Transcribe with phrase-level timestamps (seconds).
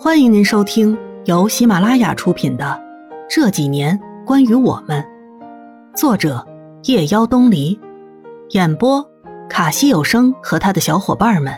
[0.00, 2.64] 欢迎您收听由喜马拉雅出品的
[3.28, 5.02] 《这几年关于我们》，
[5.96, 6.46] 作者
[6.84, 7.76] 夜妖东篱，
[8.50, 9.04] 演播
[9.50, 11.52] 卡西有声和他的小伙伴们。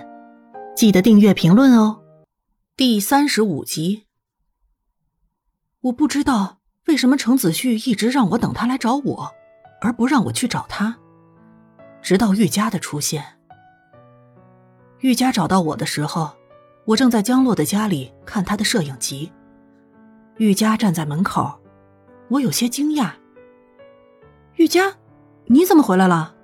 [0.74, 2.00] 记得订阅、评论哦。
[2.78, 4.06] 第三十五集，
[5.82, 9.30] 我不知道为什么程子旭一直让我等他来找我，
[9.82, 10.96] 而不让我去找他。
[12.00, 13.22] 直到玉佳的出现，
[15.00, 16.39] 玉佳找到我的时候。
[16.90, 19.30] 我正在江洛的家里看他的摄影集，
[20.38, 21.56] 玉佳站在门口，
[22.28, 23.12] 我有些惊讶。
[24.56, 24.92] 玉佳，
[25.44, 26.34] 你怎么回来了？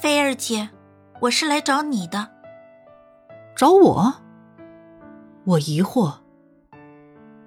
[0.00, 0.70] 菲儿姐，
[1.20, 2.26] 我是来找你的。
[3.54, 4.14] 找我？
[5.44, 6.14] 我疑惑。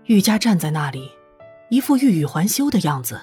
[0.03, 1.09] 玉佳站在那里，
[1.69, 3.19] 一副欲语还休的样子。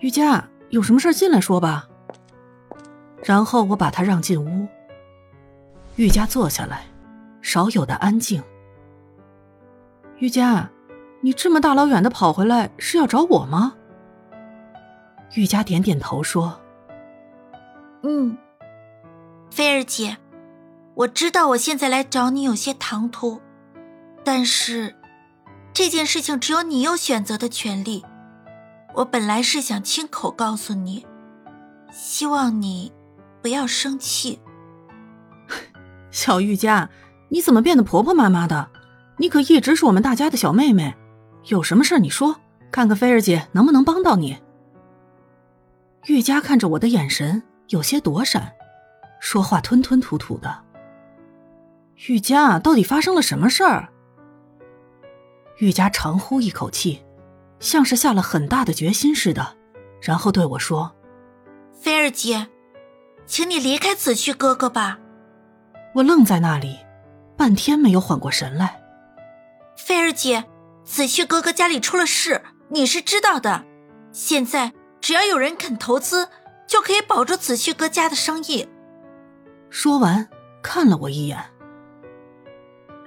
[0.00, 1.88] 玉佳，有什么事进来说吧。
[3.24, 4.68] 然后我把她让进屋。
[5.96, 6.84] 玉佳坐下来，
[7.50, 8.40] 少有的安静。
[10.20, 10.70] 玉佳，
[11.20, 13.74] 你这么大老远的跑回来是要找我吗？
[15.34, 16.60] 玉佳点点头说
[18.06, 18.38] ：“嗯，
[19.50, 20.18] 菲儿姐，
[20.94, 23.40] 我知道我现在来找你有些唐突，
[24.22, 24.94] 但是
[25.72, 28.04] 这件事情只有你有选择的权利。
[28.94, 31.04] 我本来是想亲口告诉你，
[31.90, 32.92] 希望你
[33.42, 34.40] 不要生气。
[36.12, 36.88] ”小玉佳，
[37.30, 38.68] 你怎么变得婆婆妈妈的？
[39.16, 40.94] 你可一直是我们大家的小妹妹，
[41.44, 42.36] 有什么事你说，
[42.70, 44.38] 看看菲儿姐能不能帮到你。
[46.06, 48.52] 玉佳看着我的眼神有些躲闪，
[49.20, 50.64] 说话吞吞吐吐的。
[52.08, 53.88] 玉佳，到底发生了什么事儿？
[55.58, 57.02] 玉佳长呼一口气，
[57.58, 59.54] 像是下了很大的决心似的，
[60.00, 60.90] 然后对我说
[61.78, 62.48] ：“菲儿姐，
[63.26, 64.98] 请你离开子旭哥哥吧。”
[65.94, 66.78] 我愣在那里，
[67.40, 68.82] 半天没有缓过神来。
[69.74, 70.44] 菲儿姐，
[70.84, 73.64] 子旭哥哥家里出了事，你是知道的。
[74.12, 76.28] 现在只要有人肯投资，
[76.66, 78.68] 就可以保住子旭哥家的生意。
[79.70, 80.28] 说完，
[80.62, 81.42] 看了我一眼。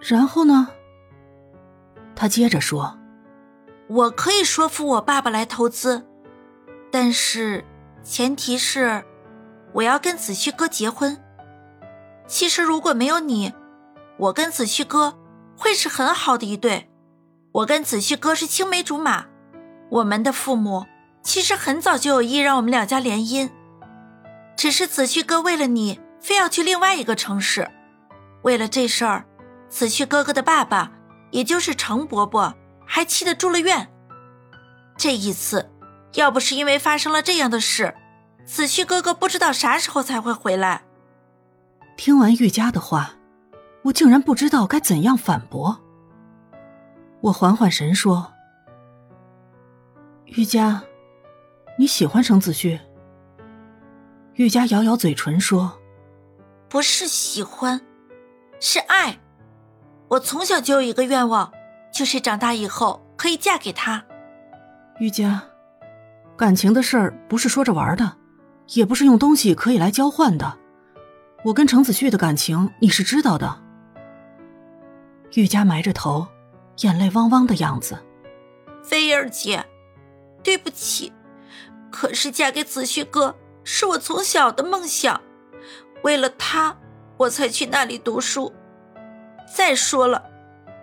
[0.02, 0.68] 然后呢？
[2.16, 2.98] 他接着说
[3.86, 6.08] ：“我可以说服我爸爸来投资，
[6.92, 7.64] 但是
[8.02, 9.06] 前提是
[9.74, 11.24] 我要跟子旭哥结婚。”
[12.26, 13.54] 其实如果没有你，
[14.18, 15.18] 我跟子旭哥
[15.58, 16.90] 会是很好的一对。
[17.52, 19.26] 我跟子旭哥是青梅竹马，
[19.90, 20.86] 我们的父母
[21.22, 23.50] 其实很早就有意让我们两家联姻，
[24.56, 27.70] 只是子旭哥为了你非要去另外一个城市。
[28.42, 29.26] 为了这事儿，
[29.70, 30.92] 子旭哥哥的爸爸，
[31.32, 32.54] 也就是程伯伯，
[32.86, 33.88] 还气得住了院。
[34.98, 35.72] 这一次，
[36.14, 37.94] 要不是因为发生了这样的事，
[38.46, 40.84] 子旭哥哥不知道啥时候才会回来。
[41.96, 43.14] 听完玉佳的话，
[43.84, 45.80] 我竟然不知道该怎样反驳。
[47.22, 48.34] 我缓缓神说
[50.26, 50.82] ：“玉佳，
[51.78, 52.80] 你喜欢程子旭？”
[54.36, 55.80] 玉佳咬咬嘴唇说
[56.68, 57.80] ：“不是喜欢，
[58.60, 59.20] 是爱。
[60.10, 61.52] 我从小就有一个愿望，
[61.94, 64.04] 就是长大以后可以嫁给他。”
[65.00, 65.44] 玉佳，
[66.36, 68.18] 感情的事儿不是说着玩的，
[68.74, 70.58] 也不是用东西可以来交换的。
[71.46, 73.63] 我跟程子旭的感情你是知道的。
[75.36, 76.28] 玉佳埋着头，
[76.82, 77.98] 眼泪汪汪的样子。
[78.84, 79.66] 菲儿姐，
[80.44, 81.12] 对不起，
[81.92, 85.20] 可是嫁给子旭哥是我从小的梦想，
[86.04, 86.78] 为了他，
[87.18, 88.54] 我才去那里读书。
[89.56, 90.24] 再说了，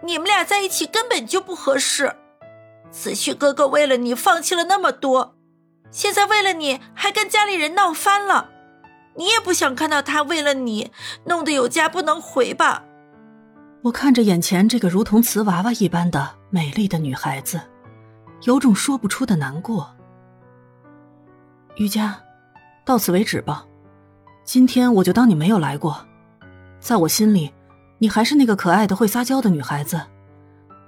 [0.03, 2.17] 你们俩在一起根本就不合适。
[2.91, 5.37] 子旭哥哥为了你放弃了那么多，
[5.93, 8.51] 现在为了你还跟家里人闹翻了。
[9.15, 10.91] 你也不想看到他为了你
[11.27, 12.85] 弄得有家不能回吧？
[13.83, 17.59] 我看着眼前这个如同瓷娃娃一般的美丽的女孩子，
[18.43, 19.91] 有种说不出的难过。
[21.77, 22.23] 瑜伽，
[22.85, 23.65] 到此为止吧。
[24.45, 26.07] 今天我就当你没有来过，
[26.79, 27.55] 在我心里，
[27.99, 29.99] 你还是那个可爱的会撒娇的女孩子。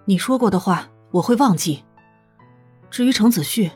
[0.04, 1.82] 你说过的话我会忘记。
[2.90, 3.70] 至于程子旭，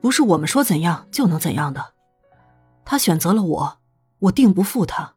[0.00, 1.92] 不是我们说怎样就能怎样的。
[2.84, 3.78] 他选择了我，
[4.18, 5.14] 我定不负他。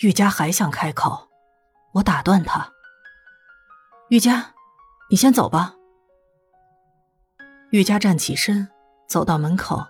[0.00, 1.28] 玉佳还想开口，
[1.94, 2.72] 我打断他。
[4.08, 4.54] 玉佳，
[5.10, 5.74] 你先走吧。
[7.70, 8.68] 玉佳站起身，
[9.08, 9.86] 走到门口，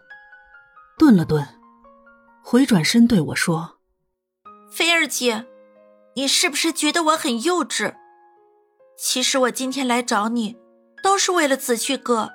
[0.98, 1.46] 顿了顿，
[2.42, 3.78] 回转身对我说
[4.70, 5.46] ：“菲儿姐，
[6.14, 7.94] 你是不是觉得我很幼稚？
[8.98, 10.56] 其实我今天来找你，
[11.02, 12.30] 都是为了子旭哥。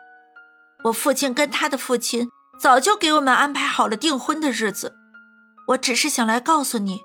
[0.86, 2.30] 我父亲跟他的父亲。”
[2.60, 4.96] 早就给我们安排好了订婚的日子，
[5.68, 7.02] 我只是想来告诉你，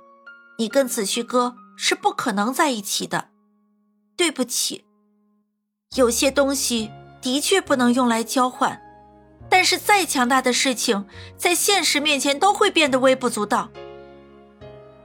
[0.56, 3.30] 你跟子旭哥是不可能在一起的。
[4.16, 4.84] 对不起，
[5.96, 8.80] 有些东西的确不能用来交换，
[9.48, 11.04] 但是再强大的事情，
[11.36, 13.68] 在现实面前都会变得微不足道。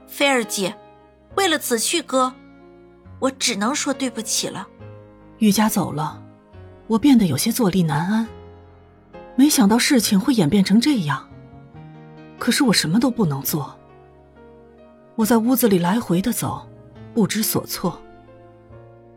[0.06, 0.78] 菲儿姐，
[1.34, 2.32] 为了子旭哥，
[3.18, 4.68] 我只能说对不起了。
[5.38, 6.22] 玉佳走了，
[6.86, 8.28] 我变得有些坐立难安。
[9.34, 11.28] 没想到事情会演变成这样，
[12.38, 13.76] 可是我什么都不能做。
[15.16, 16.67] 我在屋子里来回的走，
[17.18, 18.00] 不知所措。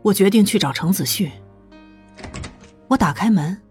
[0.02, 1.30] 我决定去找程子旭。
[2.88, 3.62] 我打开门，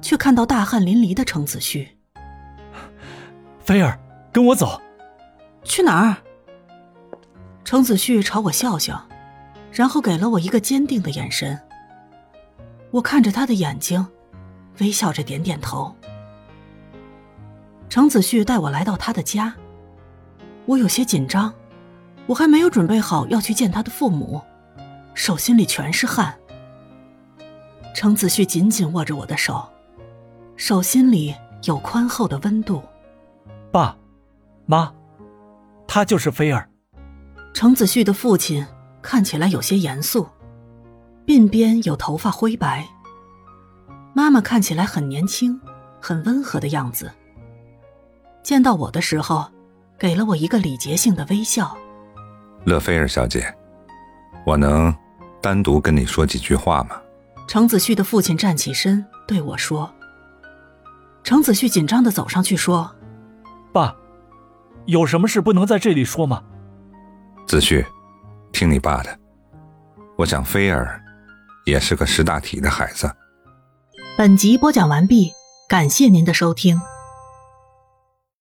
[0.00, 1.86] 却看到大汗淋漓的程子旭。
[3.60, 4.00] 菲儿，
[4.32, 4.80] 跟我走。
[5.64, 6.16] 去哪儿？
[7.62, 9.06] 程子旭朝我笑笑，
[9.70, 11.60] 然后给了我一个坚定的眼神。
[12.90, 14.06] 我看着他的眼睛。
[14.78, 15.94] 微笑着点点头。
[17.90, 19.52] 程子旭带我来到他的家，
[20.64, 21.52] 我有些紧张，
[22.28, 24.40] 我还没有准备好要去见他的父母，
[25.14, 26.38] 手心里全是汗。
[27.94, 29.66] 程子旭紧紧握着我的手，
[30.54, 31.34] 手心里
[31.64, 32.82] 有宽厚的温度。
[33.72, 33.96] 爸，
[34.66, 34.92] 妈，
[35.86, 36.68] 他就是菲儿。
[37.54, 38.64] 程子旭的父亲
[39.00, 40.28] 看起来有些严肃，
[41.26, 42.86] 鬓边有头发灰白。
[44.12, 45.58] 妈妈看起来很年轻，
[45.98, 47.10] 很温和的样子。
[48.42, 49.50] 见到我的时候，
[49.98, 51.74] 给了我一个礼节性的微笑。
[52.64, 53.54] 乐菲尔小姐，
[54.44, 54.94] 我能
[55.40, 57.00] 单独跟你说几句话吗？
[57.46, 59.90] 程子旭的父亲站起身对我说。
[61.24, 62.94] 程子旭紧张的走上去说
[63.72, 63.94] ：“爸，
[64.86, 66.42] 有什么事不能在这里说吗？”
[67.46, 67.84] 子旭，
[68.52, 69.18] 听你爸的。
[70.16, 71.02] 我想菲儿
[71.64, 73.10] 也是个识大体的孩子。
[74.16, 75.32] 本集播讲完毕，
[75.68, 76.78] 感谢您的收听。